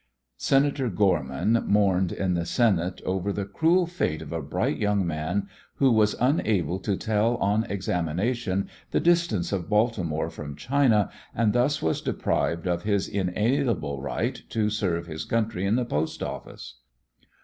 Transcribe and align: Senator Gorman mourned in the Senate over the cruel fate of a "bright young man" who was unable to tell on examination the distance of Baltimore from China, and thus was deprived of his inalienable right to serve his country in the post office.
Senator 0.39 0.89
Gorman 0.89 1.63
mourned 1.67 2.11
in 2.11 2.33
the 2.33 2.43
Senate 2.47 3.01
over 3.05 3.31
the 3.31 3.45
cruel 3.45 3.85
fate 3.85 4.23
of 4.23 4.31
a 4.33 4.41
"bright 4.41 4.77
young 4.77 5.05
man" 5.05 5.47
who 5.75 5.91
was 5.91 6.15
unable 6.19 6.79
to 6.79 6.97
tell 6.97 7.35
on 7.35 7.65
examination 7.65 8.67
the 8.89 8.99
distance 8.99 9.51
of 9.51 9.69
Baltimore 9.69 10.31
from 10.31 10.55
China, 10.55 11.11
and 11.35 11.53
thus 11.53 11.83
was 11.83 12.01
deprived 12.01 12.65
of 12.65 12.81
his 12.81 13.07
inalienable 13.07 14.01
right 14.01 14.41
to 14.49 14.71
serve 14.71 15.05
his 15.05 15.23
country 15.23 15.67
in 15.67 15.75
the 15.75 15.85
post 15.85 16.23
office. 16.23 16.77